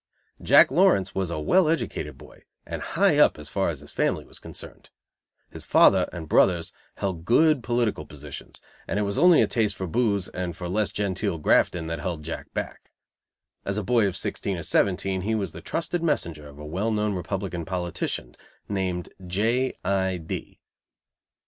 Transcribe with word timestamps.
Jack 0.41 0.71
Lawrence 0.71 1.13
was 1.13 1.29
a 1.29 1.37
well 1.39 1.67
educated 1.69 2.17
boy, 2.17 2.41
and 2.65 2.81
high 2.81 3.19
up 3.19 3.37
as 3.37 3.49
far 3.49 3.69
as 3.69 3.81
his 3.81 3.91
family 3.91 4.25
was 4.25 4.39
concerned. 4.39 4.89
His 5.51 5.63
father 5.63 6.09
and 6.11 6.27
brothers 6.27 6.73
held 6.95 7.23
good 7.23 7.61
political 7.61 8.07
positions, 8.07 8.59
and 8.87 8.97
it 8.97 9.03
was 9.03 9.19
only 9.19 9.43
a 9.43 9.47
taste 9.47 9.75
for 9.75 9.85
booze 9.85 10.27
and 10.29 10.57
for 10.57 10.67
less 10.67 10.89
genteel 10.89 11.37
grafting 11.37 11.85
that 11.85 11.99
held 11.99 12.23
Jack 12.23 12.51
back. 12.51 12.89
As 13.63 13.77
a 13.77 13.83
boy 13.83 14.07
of 14.07 14.17
sixteen 14.17 14.57
or 14.57 14.63
seventeen 14.63 15.21
he 15.21 15.35
was 15.35 15.51
the 15.51 15.61
trusted 15.61 16.01
messenger 16.01 16.47
of 16.47 16.57
a 16.57 16.65
well 16.65 16.89
known 16.89 17.13
Republican 17.13 17.63
politician, 17.63 18.35
named 18.67 19.09
J. 19.27 19.75
I. 19.85 20.57